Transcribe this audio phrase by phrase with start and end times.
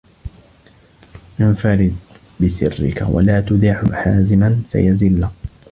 [1.39, 1.95] انْفَرِدْ
[2.39, 5.27] بِسِرِّك وَلَا تُودِعْهُ حَازِمًا فَيَزِلَّ